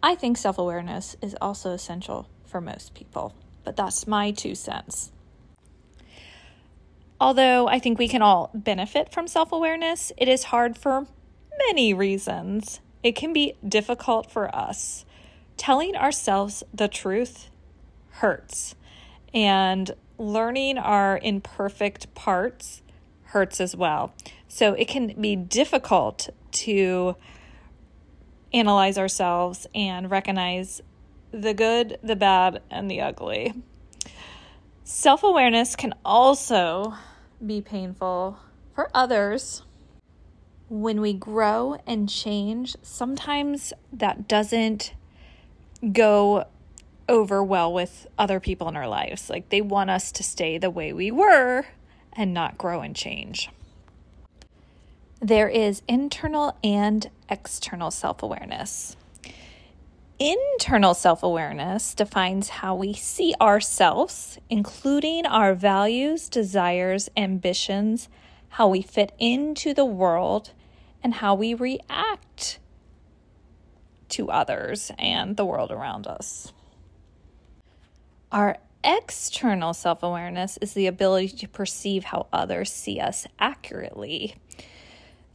I 0.03 0.15
think 0.15 0.39
self 0.39 0.57
awareness 0.57 1.15
is 1.21 1.37
also 1.43 1.73
essential 1.73 2.27
for 2.47 2.63
most 2.63 2.95
people, 2.95 3.35
but 3.65 3.77
that's 3.77 4.07
my 4.07 4.31
two 4.31 4.55
cents. 4.55 5.13
Although 7.21 7.69
I 7.69 7.79
think 7.79 7.99
we 7.99 8.09
can 8.09 8.23
all 8.23 8.51
benefit 8.55 9.13
from 9.13 9.27
self 9.27 9.53
awareness, 9.53 10.13
it 10.17 10.29
is 10.29 10.45
hard 10.45 10.77
for 10.77 11.07
many 11.59 11.95
reasons 11.95 12.81
it 13.03 13.13
can 13.13 13.33
be 13.33 13.55
difficult 13.67 14.31
for 14.31 14.55
us. 14.55 15.05
Telling 15.57 15.97
ourselves 15.97 16.63
the 16.75 16.89
truth 16.89 17.49
hurts, 18.11 18.75
and 19.33 19.93
learning 20.19 20.77
our 20.77 21.19
imperfect 21.23 22.15
parts 22.15 22.83
hurts 23.27 23.61
as 23.61 23.77
well. 23.77 24.13
So 24.49 24.75
it 24.75 24.89
can 24.89 25.19
be 25.21 25.37
difficult 25.37 26.29
to 26.53 27.17
analyze 28.53 28.99
ourselves 28.99 29.67
and 29.75 30.11
recognize 30.11 30.83
the 31.33 31.55
good, 31.55 31.99
the 32.03 32.17
bad, 32.17 32.63
and 32.71 32.91
the 32.91 33.01
ugly. 33.01 33.53
Self 34.89 35.25
awareness 35.25 35.75
can 35.75 35.95
also 36.05 36.95
be 37.45 37.61
painful 37.61 38.39
for 38.73 38.89
others 38.95 39.65
when 40.69 41.01
we 41.01 41.13
grow 41.13 41.77
and 41.89 42.09
change, 42.09 42.77
sometimes 42.83 43.73
that 43.93 44.29
doesn't 44.29 44.95
go 45.93 46.45
over 47.09 47.43
well 47.43 47.73
with 47.73 48.07
other 48.17 48.39
people 48.39 48.69
in 48.69 48.77
our 48.77 48.87
lives. 48.87 49.29
Like 49.29 49.49
they 49.49 49.61
want 49.61 49.91
us 49.91 50.13
to 50.13 50.23
stay 50.23 50.57
the 50.57 50.71
way 50.71 50.93
we 50.93 51.11
were 51.11 51.67
and 52.13 52.33
not 52.33 52.57
grow 52.57 52.81
and 52.81 52.95
change. 52.95 53.51
There 55.19 55.49
is 55.49 55.83
internal 55.89 56.57
and 56.63 57.11
external 57.29 57.91
self 57.91 58.23
awareness. 58.23 58.97
Internal 60.19 60.95
self 60.95 61.23
awareness 61.23 61.95
defines 61.95 62.49
how 62.49 62.75
we 62.75 62.95
see 62.95 63.35
ourselves, 63.39 64.39
including 64.49 65.27
our 65.27 65.55
values, 65.55 66.31
desires, 66.31 67.11
ambitions, 67.17 68.09
how 68.51 68.69
we 68.69 68.81
fit 68.81 69.13
into 69.19 69.75
the 69.75 69.85
world, 69.85 70.53
and 71.03 71.15
how 71.15 71.35
we 71.35 71.53
react 71.53 72.59
to 74.09 74.31
others 74.31 74.91
and 74.99 75.37
the 75.37 75.45
world 75.45 75.71
around 75.71 76.07
us. 76.07 76.51
Our 78.33 78.57
external 78.83 79.75
self 79.75 80.03
awareness 80.03 80.57
is 80.63 80.73
the 80.73 80.87
ability 80.87 81.29
to 81.29 81.49
perceive 81.49 82.05
how 82.05 82.27
others 82.33 82.73
see 82.73 83.01
us 83.01 83.27
accurately. 83.39 84.37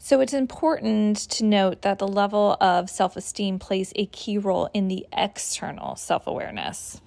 So 0.03 0.19
it's 0.19 0.33
important 0.33 1.15
to 1.29 1.45
note 1.45 1.83
that 1.83 1.99
the 1.99 2.07
level 2.07 2.57
of 2.59 2.89
self 2.89 3.15
esteem 3.15 3.59
plays 3.59 3.93
a 3.95 4.07
key 4.07 4.39
role 4.39 4.67
in 4.73 4.87
the 4.87 5.05
external 5.15 5.95
self 5.95 6.25
awareness. 6.25 6.99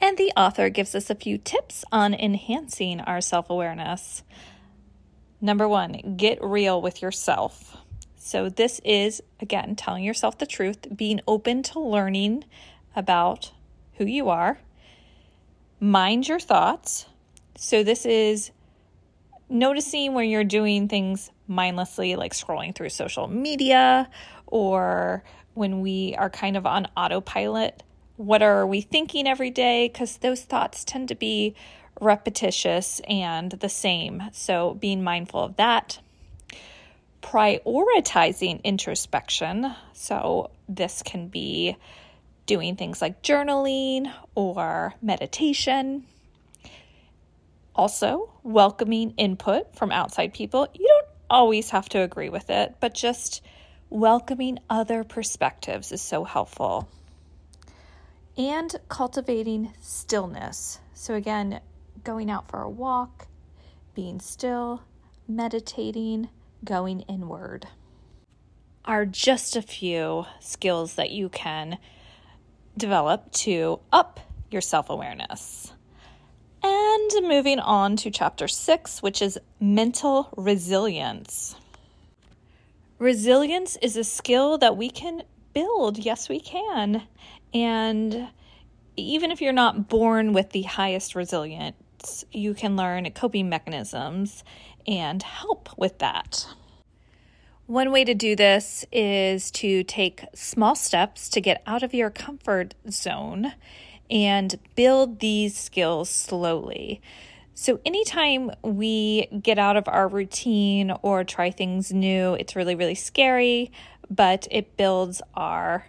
And 0.00 0.18
the 0.18 0.32
author 0.36 0.68
gives 0.70 0.96
us 0.96 1.08
a 1.08 1.14
few 1.14 1.38
tips 1.38 1.84
on 1.92 2.14
enhancing 2.14 3.00
our 3.00 3.20
self 3.20 3.48
awareness. 3.48 4.24
Number 5.40 5.68
one, 5.68 6.16
get 6.16 6.42
real 6.42 6.82
with 6.82 7.00
yourself. 7.00 7.76
So, 8.16 8.48
this 8.48 8.80
is 8.84 9.22
again 9.38 9.76
telling 9.76 10.02
yourself 10.02 10.38
the 10.38 10.46
truth, 10.46 10.96
being 10.96 11.20
open 11.28 11.62
to 11.62 11.78
learning 11.78 12.42
about 12.96 13.52
who 13.98 14.04
you 14.04 14.28
are. 14.28 14.58
Mind 15.78 16.26
your 16.26 16.40
thoughts. 16.40 17.06
So, 17.56 17.84
this 17.84 18.04
is 18.04 18.50
noticing 19.48 20.12
when 20.12 20.28
you're 20.28 20.42
doing 20.42 20.88
things 20.88 21.30
mindlessly, 21.48 22.16
like 22.16 22.32
scrolling 22.32 22.74
through 22.74 22.90
social 22.90 23.28
media, 23.28 24.08
or 24.46 25.24
when 25.54 25.80
we 25.80 26.14
are 26.18 26.30
kind 26.30 26.56
of 26.56 26.66
on 26.66 26.86
autopilot. 26.96 27.82
What 28.16 28.42
are 28.42 28.66
we 28.66 28.80
thinking 28.80 29.26
every 29.26 29.50
day? 29.50 29.88
Because 29.88 30.18
those 30.18 30.42
thoughts 30.42 30.84
tend 30.84 31.08
to 31.08 31.14
be 31.14 31.54
repetitious 32.00 33.00
and 33.08 33.52
the 33.52 33.68
same. 33.68 34.22
So, 34.32 34.74
being 34.74 35.02
mindful 35.02 35.40
of 35.40 35.56
that. 35.56 35.98
Prioritizing 37.22 38.62
introspection. 38.62 39.74
So, 39.92 40.50
this 40.68 41.02
can 41.02 41.28
be 41.28 41.76
doing 42.46 42.76
things 42.76 43.02
like 43.02 43.22
journaling 43.22 44.12
or 44.34 44.94
meditation. 45.02 46.04
Also, 47.74 48.32
welcoming 48.42 49.12
input 49.18 49.74
from 49.74 49.92
outside 49.92 50.32
people. 50.32 50.66
You 50.72 50.86
don't 50.86 51.05
always 51.30 51.70
have 51.70 51.88
to 51.90 52.00
agree 52.00 52.28
with 52.28 52.50
it, 52.50 52.76
but 52.80 52.94
just 52.94 53.42
welcoming 53.90 54.58
other 54.68 55.04
perspectives 55.04 55.92
is 55.92 56.00
so 56.00 56.24
helpful. 56.24 56.88
And 58.36 58.74
cultivating 58.88 59.72
stillness. 59.80 60.80
So, 60.94 61.14
again, 61.14 61.60
going 62.04 62.30
out 62.30 62.48
for 62.48 62.62
a 62.62 62.70
walk, 62.70 63.28
being 63.94 64.20
still, 64.20 64.82
meditating, 65.26 66.28
going 66.64 67.00
inward 67.02 67.66
are 68.86 69.04
just 69.04 69.56
a 69.56 69.62
few 69.62 70.26
skills 70.40 70.94
that 70.94 71.10
you 71.10 71.28
can 71.28 71.78
develop 72.76 73.32
to 73.32 73.80
up 73.92 74.20
your 74.50 74.60
self 74.60 74.90
awareness. 74.90 75.72
And 76.68 77.28
moving 77.28 77.60
on 77.60 77.94
to 77.98 78.10
chapter 78.10 78.48
six, 78.48 79.00
which 79.00 79.22
is 79.22 79.38
mental 79.60 80.30
resilience. 80.36 81.54
Resilience 82.98 83.76
is 83.80 83.96
a 83.96 84.02
skill 84.02 84.58
that 84.58 84.76
we 84.76 84.90
can 84.90 85.22
build. 85.54 85.96
Yes, 85.96 86.28
we 86.28 86.40
can. 86.40 87.04
And 87.54 88.30
even 88.96 89.30
if 89.30 89.40
you're 89.40 89.52
not 89.52 89.88
born 89.88 90.32
with 90.32 90.50
the 90.50 90.62
highest 90.62 91.14
resilience, 91.14 92.24
you 92.32 92.52
can 92.52 92.74
learn 92.74 93.08
coping 93.12 93.48
mechanisms 93.48 94.42
and 94.88 95.22
help 95.22 95.68
with 95.78 96.00
that. 96.00 96.48
One 97.66 97.92
way 97.92 98.02
to 98.02 98.14
do 98.14 98.34
this 98.34 98.84
is 98.90 99.52
to 99.52 99.84
take 99.84 100.24
small 100.34 100.74
steps 100.74 101.28
to 101.28 101.40
get 101.40 101.62
out 101.64 101.84
of 101.84 101.94
your 101.94 102.10
comfort 102.10 102.74
zone 102.90 103.52
and 104.10 104.58
build 104.74 105.20
these 105.20 105.56
skills 105.56 106.10
slowly. 106.10 107.00
So, 107.54 107.80
anytime 107.86 108.50
we 108.62 109.26
get 109.42 109.58
out 109.58 109.76
of 109.76 109.88
our 109.88 110.08
routine 110.08 110.92
or 111.02 111.24
try 111.24 111.50
things 111.50 111.92
new, 111.92 112.34
it's 112.34 112.54
really, 112.54 112.74
really 112.74 112.94
scary, 112.94 113.72
but 114.10 114.46
it 114.50 114.76
builds 114.76 115.22
our 115.34 115.86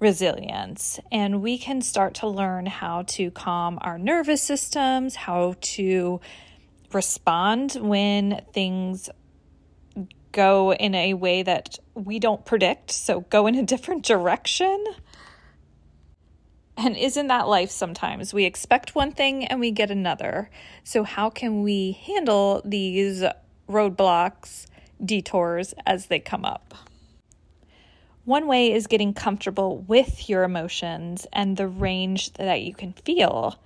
resilience. 0.00 0.98
And 1.12 1.42
we 1.42 1.58
can 1.58 1.82
start 1.82 2.14
to 2.14 2.28
learn 2.28 2.66
how 2.66 3.02
to 3.08 3.30
calm 3.30 3.78
our 3.82 3.98
nervous 3.98 4.42
systems, 4.42 5.14
how 5.14 5.54
to 5.60 6.20
respond 6.92 7.76
when 7.80 8.42
things 8.52 9.10
go 10.32 10.72
in 10.74 10.94
a 10.94 11.14
way 11.14 11.42
that 11.42 11.78
we 11.94 12.18
don't 12.18 12.44
predict, 12.44 12.90
so 12.90 13.20
go 13.20 13.46
in 13.46 13.54
a 13.54 13.62
different 13.74 14.04
direction. 14.04 14.84
And 16.76 16.96
isn't 16.96 17.28
that 17.28 17.46
life 17.46 17.70
sometimes? 17.70 18.34
We 18.34 18.44
expect 18.44 18.94
one 18.94 19.12
thing 19.12 19.44
and 19.44 19.60
we 19.60 19.70
get 19.70 19.90
another. 19.90 20.50
So, 20.82 21.04
how 21.04 21.30
can 21.30 21.62
we 21.62 21.92
handle 21.92 22.62
these 22.64 23.22
roadblocks, 23.68 24.66
detours 25.04 25.74
as 25.86 26.06
they 26.06 26.18
come 26.18 26.44
up? 26.44 26.74
One 28.24 28.46
way 28.46 28.72
is 28.72 28.86
getting 28.86 29.14
comfortable 29.14 29.78
with 29.78 30.28
your 30.28 30.42
emotions 30.42 31.26
and 31.32 31.56
the 31.56 31.68
range 31.68 32.32
that 32.34 32.62
you 32.62 32.74
can 32.74 32.92
feel. 32.92 33.58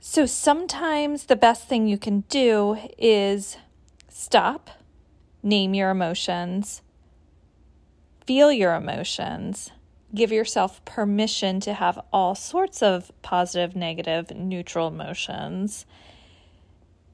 So, 0.00 0.26
sometimes 0.26 1.26
the 1.26 1.36
best 1.36 1.68
thing 1.68 1.86
you 1.86 1.98
can 1.98 2.20
do 2.28 2.78
is 2.98 3.58
stop 4.08 4.70
name 5.42 5.74
your 5.74 5.90
emotions, 5.90 6.80
feel 8.26 8.50
your 8.50 8.74
emotions, 8.74 9.70
give 10.14 10.30
yourself 10.32 10.84
permission 10.84 11.60
to 11.60 11.74
have 11.74 11.98
all 12.12 12.34
sorts 12.34 12.82
of 12.82 13.10
positive, 13.22 13.74
negative, 13.74 14.30
neutral 14.30 14.88
emotions. 14.88 15.86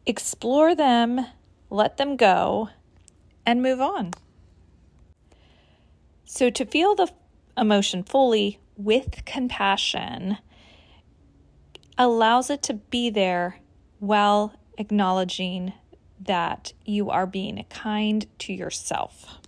Explore 0.07 0.75
them, 0.75 1.27
let 1.71 1.97
them 1.97 2.17
go, 2.17 2.69
and 3.47 3.63
move 3.63 3.81
on. 3.81 4.13
So, 6.25 6.51
to 6.51 6.65
feel 6.65 6.95
the 6.95 7.09
emotion 7.57 8.03
fully 8.03 8.61
with 8.77 9.25
compassion 9.25 10.39
allows 11.99 12.51
it 12.51 12.63
to 12.63 12.75
be 12.75 13.11
there 13.11 13.61
while 13.99 14.55
acknowledging 14.79 15.73
that 16.21 16.73
you 16.85 17.11
are 17.11 17.27
being 17.27 17.65
kind 17.69 18.27
to 18.39 18.53
yourself. 18.53 19.40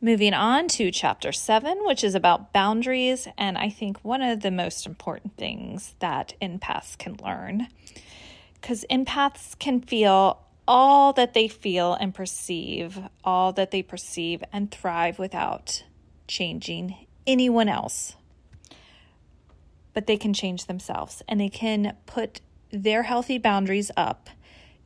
Moving 0.00 0.32
on 0.32 0.68
to 0.68 0.92
chapter 0.92 1.32
seven, 1.32 1.78
which 1.82 2.04
is 2.04 2.14
about 2.14 2.52
boundaries, 2.52 3.26
and 3.36 3.58
I 3.58 3.68
think 3.68 3.98
one 4.04 4.22
of 4.22 4.42
the 4.42 4.52
most 4.52 4.86
important 4.86 5.36
things 5.36 5.96
that 5.98 6.34
empaths 6.40 6.96
can 6.96 7.16
learn. 7.20 7.66
Because 8.54 8.84
empaths 8.88 9.58
can 9.58 9.80
feel 9.80 10.40
all 10.68 11.12
that 11.14 11.34
they 11.34 11.48
feel 11.48 11.94
and 11.94 12.14
perceive, 12.14 13.00
all 13.24 13.52
that 13.54 13.72
they 13.72 13.82
perceive 13.82 14.44
and 14.52 14.70
thrive 14.70 15.18
without 15.18 15.82
changing 16.28 16.94
anyone 17.26 17.68
else. 17.68 18.14
But 19.94 20.06
they 20.06 20.16
can 20.16 20.32
change 20.32 20.66
themselves 20.66 21.22
and 21.26 21.40
they 21.40 21.48
can 21.48 21.96
put 22.06 22.40
their 22.70 23.02
healthy 23.02 23.38
boundaries 23.38 23.90
up 23.96 24.30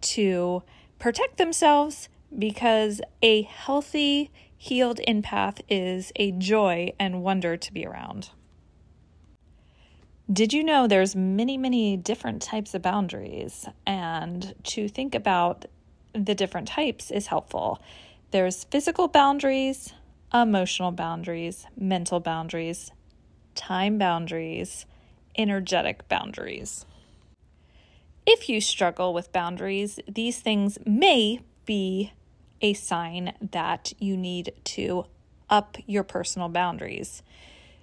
to 0.00 0.62
protect 0.98 1.36
themselves 1.36 2.08
because 2.38 3.02
a 3.22 3.42
healthy, 3.42 4.30
healed 4.62 5.00
empath 5.08 5.60
is 5.68 6.12
a 6.14 6.30
joy 6.30 6.92
and 6.96 7.20
wonder 7.20 7.56
to 7.56 7.72
be 7.72 7.84
around. 7.84 8.30
Did 10.32 10.52
you 10.52 10.62
know 10.62 10.86
there's 10.86 11.16
many, 11.16 11.58
many 11.58 11.96
different 11.96 12.40
types 12.40 12.72
of 12.72 12.80
boundaries? 12.80 13.66
And 13.84 14.54
to 14.62 14.86
think 14.86 15.16
about 15.16 15.64
the 16.12 16.36
different 16.36 16.68
types 16.68 17.10
is 17.10 17.26
helpful. 17.26 17.82
There's 18.30 18.62
physical 18.62 19.08
boundaries, 19.08 19.94
emotional 20.32 20.92
boundaries, 20.92 21.66
mental 21.76 22.20
boundaries, 22.20 22.92
time 23.56 23.98
boundaries, 23.98 24.86
energetic 25.36 26.08
boundaries. 26.08 26.86
If 28.24 28.48
you 28.48 28.60
struggle 28.60 29.12
with 29.12 29.32
boundaries, 29.32 29.98
these 30.06 30.38
things 30.38 30.78
may 30.86 31.40
be 31.66 32.12
a 32.62 32.72
sign 32.72 33.34
that 33.52 33.92
you 33.98 34.16
need 34.16 34.52
to 34.64 35.04
up 35.50 35.76
your 35.86 36.02
personal 36.02 36.48
boundaries. 36.48 37.22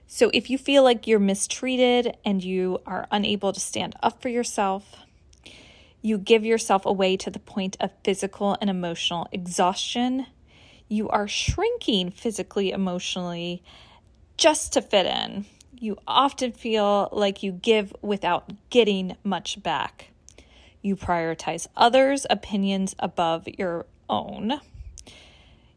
So, 0.08 0.32
if 0.34 0.50
you 0.50 0.58
feel 0.58 0.84
like 0.84 1.06
you're 1.06 1.20
mistreated 1.20 2.18
and 2.26 2.44
you 2.44 2.80
are 2.88 3.08
unable 3.12 3.54
to 3.54 3.60
stand 3.60 3.96
up 4.02 4.22
for 4.22 4.30
yourself, 4.30 4.96
you 6.02 6.18
give 6.18 6.44
yourself 6.44 6.86
away 6.86 7.16
to 7.18 7.30
the 7.30 7.40
point 7.40 7.78
of 7.80 7.92
physical 8.04 8.58
and 8.60 8.70
emotional 8.70 9.28
exhaustion. 9.32 10.26
You 10.88 11.10
are 11.10 11.28
shrinking 11.28 12.10
physically, 12.10 12.72
emotionally 12.72 13.62
just 14.36 14.74
to 14.74 14.82
fit 14.82 15.06
in. 15.06 15.46
You 15.78 15.98
often 16.08 16.54
feel 16.54 17.10
like 17.12 17.44
you 17.44 17.52
give 17.52 17.94
without 18.02 18.52
getting 18.70 19.16
much 19.24 19.62
back. 19.62 20.10
You 20.82 20.96
prioritize 20.96 21.68
others' 21.76 22.26
opinions 22.30 22.96
above 23.00 23.48
your 23.48 23.86
own. 24.10 24.60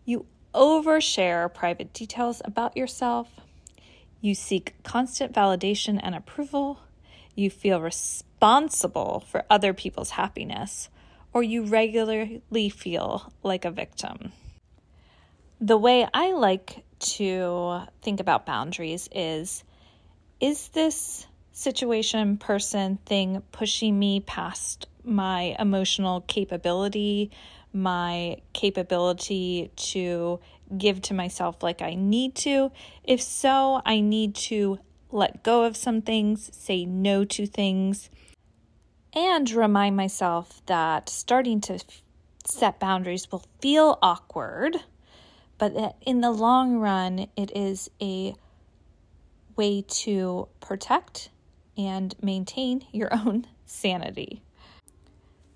You 0.05 0.27
overshare 0.55 1.53
private 1.53 1.93
details 1.93 2.43
about 2.45 2.77
yourself. 2.77 3.29
You 4.21 4.35
seek 4.35 4.75
constant 4.83 5.33
validation 5.33 5.99
and 6.03 6.15
approval. 6.15 6.81
You 7.35 7.51
feel 7.51 7.81
responsible 7.81 9.25
for 9.29 9.45
other 9.49 9.73
people's 9.73 10.11
happiness, 10.11 10.89
or 11.33 11.43
you 11.43 11.65
regularly 11.65 12.69
feel 12.69 13.33
like 13.43 13.65
a 13.65 13.71
victim. 13.71 14.33
The 15.61 15.79
way 15.79 16.07
I 16.13 16.33
like 16.33 16.85
to 17.17 17.83
think 18.03 18.21
about 18.21 18.47
boundaries 18.47 19.09
is 19.13 19.65
is 20.41 20.69
this 20.69 21.27
situation, 21.53 22.37
person, 22.37 22.99
thing 23.07 23.43
pushing 23.53 23.99
me 23.99 24.21
past 24.21 24.89
my 25.05 25.57
emotional 25.59 26.23
capability, 26.23 27.31
my 27.73 28.37
capability 28.53 29.71
to 29.77 30.41
give 30.77 31.03
to 31.03 31.15
myself 31.15 31.63
like 31.63 31.83
I 31.83 31.95
need 31.95 32.35
to? 32.37 32.71
If 33.05 33.23
so, 33.23 33.83
I 33.85 34.01
need 34.01 34.35
to 34.37 34.79
let 35.11 35.43
go 35.43 35.65
of 35.65 35.77
some 35.77 36.03
things, 36.03 36.51
say 36.57 36.85
no 36.85 37.25
to 37.25 37.47
things, 37.47 38.11
and 39.15 39.51
remind 39.51 39.97
myself 39.97 40.63
that 40.67 41.09
starting 41.09 41.61
to 41.63 41.79
set 42.45 42.81
boundaries 42.81 43.31
will 43.31 43.45
feel 43.61 43.99
awkward, 44.03 44.79
but 45.59 45.75
that 45.75 45.97
in 46.01 46.21
the 46.21 46.31
long 46.31 46.77
run, 46.77 47.27
it 47.37 47.55
is 47.55 47.91
a 48.01 48.35
way 49.57 49.83
to 49.83 50.49
protect 50.61 51.29
and 51.77 52.15
maintain 52.23 52.85
your 52.93 53.13
own 53.27 53.47
sanity. 53.67 54.43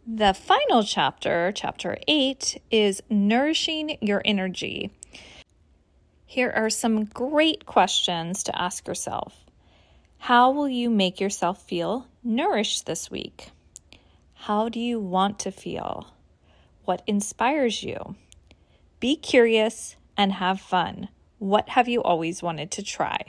The 0.09 0.35
final 0.35 0.85
chapter, 0.85 1.51
chapter 1.53 1.99
eight, 2.07 2.63
is 2.71 3.03
nourishing 3.11 3.99
your 4.01 4.23
energy. 4.25 4.93
Here 6.25 6.53
are 6.55 6.71
some 6.71 7.07
great 7.07 7.67
questions 7.67 8.45
to 8.45 8.57
ask 8.57 8.87
yourself. 8.87 9.45
How 10.19 10.53
will 10.53 10.69
you 10.69 10.91
make 10.91 11.19
yourself 11.19 11.61
feel 11.61 12.07
nourished 12.23 12.87
this 12.87 13.11
week? 13.11 13.51
How 14.35 14.69
do 14.69 14.79
you 14.79 15.01
want 15.01 15.41
to 15.41 15.51
feel? 15.51 16.15
What 16.85 17.03
inspires 17.09 17.83
you? 17.83 18.15
Be 19.01 19.17
curious 19.17 19.97
and 20.17 20.35
have 20.35 20.61
fun. 20.61 21.09
What 21.41 21.71
have 21.71 21.89
you 21.89 22.01
always 22.01 22.45
wanted 22.45 22.71
to 22.71 22.83
try? 22.85 23.23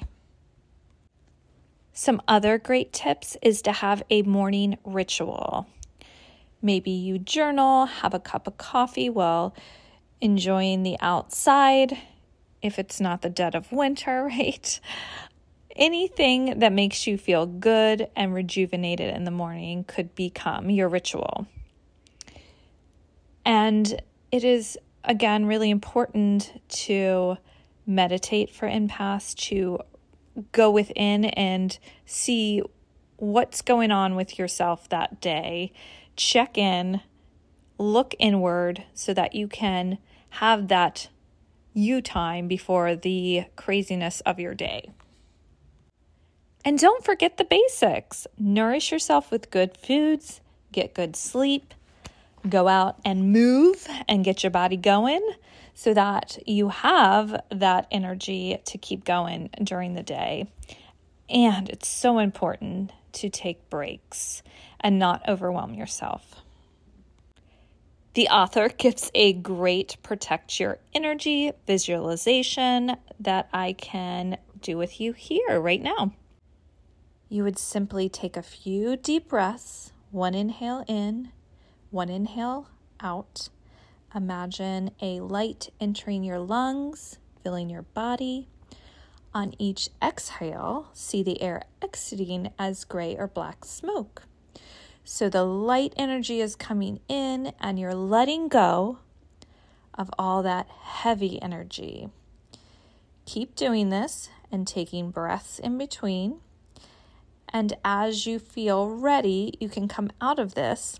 Some 1.92 2.22
other 2.28 2.60
great 2.60 2.94
tips 2.94 3.36
is 3.42 3.64
to 3.64 3.72
have 3.72 4.04
a 4.12 4.22
morning 4.22 4.78
ritual. 4.86 5.66
Maybe 6.62 6.92
you 6.92 7.20
journal, 7.20 7.86
have 7.86 8.14
a 8.14 8.20
cup 8.20 8.48
of 8.48 8.58
coffee 8.58 9.10
while 9.10 9.56
enjoying 10.22 10.84
the 10.84 10.98
outside, 11.00 11.98
if 12.62 12.80
it's 12.80 13.00
not 13.00 13.22
the 13.22 13.30
dead 13.30 13.56
of 13.56 13.72
winter, 13.72 14.24
right? 14.38 14.80
Anything 15.76 16.60
that 16.60 16.74
makes 16.74 17.06
you 17.06 17.18
feel 17.18 17.46
good 17.46 18.08
and 18.16 18.34
rejuvenated 18.34 19.16
in 19.16 19.26
the 19.26 19.32
morning 19.32 19.84
could 19.84 20.16
become 20.16 20.70
your 20.72 20.90
ritual. 20.90 21.48
And 23.46 24.02
it 24.32 24.44
is, 24.44 24.78
again, 25.04 25.46
really 25.46 25.70
important 25.70 26.62
to 26.70 27.38
meditate 27.86 28.50
for 28.50 28.68
empaths, 28.68 29.34
to 29.36 29.80
go 30.52 30.70
within 30.70 31.26
and 31.26 31.78
see 32.06 32.62
what's 33.18 33.62
going 33.62 33.92
on 33.92 34.16
with 34.16 34.38
yourself 34.38 34.90
that 34.90 35.22
day. 35.22 35.72
Check 36.18 36.58
in, 36.58 37.02
look 37.78 38.14
inward 38.20 38.84
so 38.94 39.14
that 39.14 39.34
you 39.34 39.48
can 39.48 40.00
have 40.32 40.68
that 40.68 41.08
you 41.74 42.02
time 42.02 42.48
before 42.48 42.96
the 42.96 43.46
craziness 43.56 44.22
of 44.22 44.40
your 44.40 44.56
day. 44.56 44.90
And 46.66 46.78
don't 46.78 47.06
forget 47.06 47.38
the 47.38 47.46
basics 47.46 48.28
nourish 48.38 48.92
yourself 48.92 49.32
with 49.32 49.52
good 49.52 49.78
foods, 49.78 50.42
get 50.72 50.94
good 50.94 51.16
sleep, 51.16 51.74
go 52.50 52.68
out 52.68 52.98
and 53.06 53.32
move 53.32 53.88
and 54.08 54.26
get 54.26 54.44
your 54.44 54.50
body 54.50 54.76
going 54.76 55.22
so 55.74 55.94
that 55.94 56.40
you 56.46 56.70
have 56.70 57.42
that 57.50 57.88
energy 57.92 58.60
to 58.66 58.78
keep 58.78 59.06
going 59.06 59.50
during 59.64 59.94
the 59.94 60.04
day. 60.04 60.48
And 61.30 61.70
it's 61.70 61.88
so 61.88 62.20
important 62.20 62.92
to 63.14 63.30
take 63.30 63.70
breaks 63.70 64.42
and 64.82 65.00
not 65.00 65.28
overwhelm 65.28 65.74
yourself. 65.74 66.36
The 68.14 68.30
author 68.30 68.70
gives 68.70 69.12
a 69.14 69.34
great 69.34 69.98
protect 70.02 70.60
your 70.60 70.80
energy 70.94 71.52
visualization 71.68 72.98
that 73.20 73.48
I 73.54 73.74
can 73.74 74.38
do 74.60 74.78
with 74.78 75.00
you 75.00 75.14
here 75.14 75.60
right 75.60 75.82
now. 75.82 76.14
You 77.30 77.44
would 77.44 77.60
simply 77.60 78.10
take 78.10 78.38
a 78.38 78.42
few 78.42 78.98
deep 78.98 79.28
breaths, 79.28 79.92
one 80.12 80.34
inhale 80.34 80.84
in 80.88 81.32
one 81.92 82.10
inhale 82.10 82.70
out. 83.00 83.50
Imagine 84.14 84.92
a 85.02 85.20
light 85.20 85.70
entering 85.80 86.24
your 86.24 86.40
lungs, 86.40 87.18
filling 87.44 87.70
your 87.70 87.84
body. 87.84 88.48
On 89.34 89.54
each 89.60 89.90
exhale, 90.02 90.90
see 90.94 91.24
the 91.24 91.42
air 91.42 91.64
exiting 91.82 92.52
as 92.58 92.84
gray 92.84 93.16
or 93.16 93.28
black 93.28 93.66
smoke. 93.66 94.24
So 95.10 95.30
the 95.30 95.46
light 95.46 95.94
energy 95.96 96.42
is 96.42 96.58
coming 96.58 97.00
in, 97.08 97.54
and 97.62 97.80
you're 97.80 97.96
letting 97.96 98.50
go 98.50 99.00
of 99.94 100.12
all 100.20 100.44
that 100.44 100.68
heavy 100.68 101.42
energy. 101.42 102.10
Keep 103.26 103.56
doing 103.56 103.88
this 103.88 104.30
and 104.52 104.68
taking 104.68 105.12
breaths 105.12 105.60
in 105.60 105.78
between. 105.78 106.42
And 107.50 107.74
as 107.86 108.28
you 108.28 108.38
feel 108.38 108.90
ready, 108.90 109.54
you 109.60 109.70
can 109.70 109.88
come 109.88 110.12
out 110.20 110.40
of 110.40 110.56
this 110.56 111.00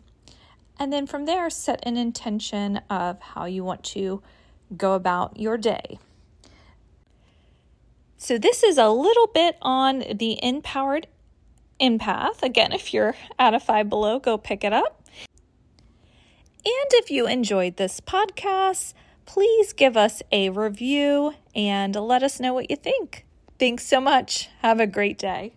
and 0.80 0.94
then 0.94 1.08
from 1.08 1.26
there, 1.26 1.50
set 1.50 1.80
an 1.84 1.98
intention 1.98 2.82
of 2.90 3.20
how 3.20 3.46
you 3.46 3.64
want 3.64 3.84
to 3.86 4.22
go 4.76 4.94
about 4.94 5.40
your 5.40 5.58
day. 5.58 6.00
So, 8.18 8.38
this 8.38 8.64
is 8.64 8.78
a 8.78 8.90
little 8.90 9.28
bit 9.28 9.58
on 9.62 10.04
the 10.14 10.44
empowered 10.44 11.08
empath. 11.80 12.44
Again, 12.44 12.72
if 12.72 12.94
you're 12.94 13.16
at 13.38 13.54
a 13.54 13.60
five 13.60 13.90
below, 13.90 14.20
go 14.20 14.38
pick 14.38 14.64
it 14.64 14.74
up. 14.74 15.04
And 16.66 16.90
if 16.94 17.10
you 17.10 17.28
enjoyed 17.28 17.78
this 17.78 18.02
podcast, 18.02 18.94
please 19.26 19.74
give 19.74 19.96
us 19.96 20.22
a 20.32 20.50
review 20.50 21.34
and 21.56 21.96
let 21.96 22.24
us 22.24 22.40
know 22.40 22.54
what 22.54 22.70
you 22.70 22.76
think. 22.76 23.26
Thanks 23.58 23.86
so 23.86 24.02
much. 24.02 24.50
Have 24.62 24.80
a 24.80 24.88
great 24.88 25.18
day. 25.18 25.54